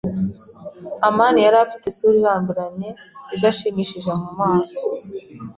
[1.07, 2.89] amani yari afite isura irambiranye,
[3.35, 4.79] idashimishije mu maso.